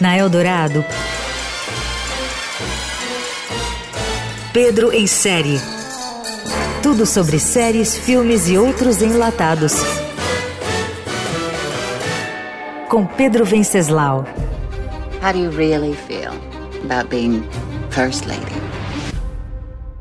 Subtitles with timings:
[0.00, 0.84] Na Eldorado,
[4.52, 5.60] Pedro em série.
[6.82, 9.74] Tudo sobre séries, filmes e outros enlatados.
[12.88, 14.24] Com Pedro Venceslau.
[15.22, 16.32] How do you really feel
[16.84, 17.42] about being
[17.90, 18.75] First Lady?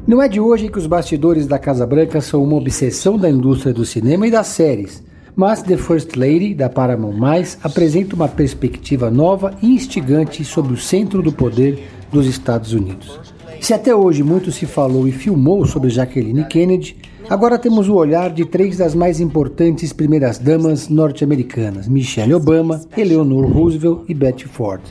[0.08, 3.74] Não é de hoje que os bastidores da Casa Branca são uma obsessão da indústria
[3.74, 5.02] do cinema e das séries,
[5.36, 7.18] mas The First Lady, da Paramount+,
[7.64, 13.20] apresenta uma perspectiva nova e instigante sobre o centro do poder dos Estados Unidos.
[13.60, 16.98] Se até hoje muito se falou e filmou sobre Jacqueline Kennedy,
[17.28, 24.02] agora temos o olhar de três das mais importantes primeiras-damas norte-americanas, Michelle Obama, Eleanor Roosevelt
[24.08, 24.84] e Betty Ford.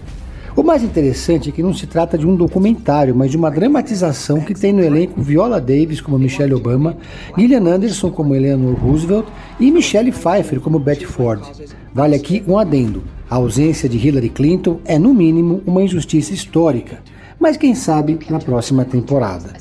[0.57, 4.41] O mais interessante é que não se trata de um documentário, mas de uma dramatização
[4.41, 6.97] que tem no elenco Viola Davis como Michelle Obama,
[7.37, 9.27] Gillian Anderson como Eleanor Roosevelt
[9.59, 11.43] e Michelle Pfeiffer como Betty Ford.
[11.93, 17.00] Vale aqui um adendo: a ausência de Hillary Clinton é, no mínimo, uma injustiça histórica,
[17.37, 19.55] mas quem sabe na próxima temporada.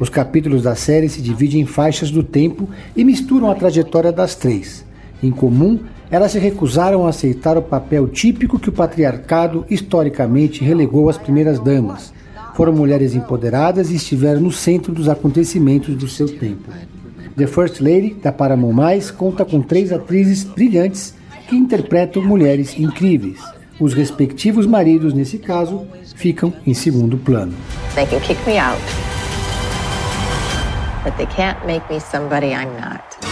[0.00, 4.34] Os capítulos da série se dividem em faixas do tempo e misturam a trajetória das
[4.34, 4.84] três.
[5.22, 5.78] Em comum,
[6.10, 11.60] elas se recusaram a aceitar o papel típico que o patriarcado historicamente relegou às primeiras
[11.60, 12.12] damas.
[12.54, 16.70] Foram mulheres empoderadas e estiveram no centro dos acontecimentos do seu tempo.
[17.36, 18.76] The First Lady, da Paramount+,
[19.16, 21.14] conta com três atrizes brilhantes
[21.48, 23.40] que interpretam mulheres incríveis.
[23.80, 27.54] Os respectivos maridos, nesse caso, ficam em segundo plano.
[27.94, 28.82] They can kick me out,
[31.04, 33.31] but they can't make me somebody I'm not.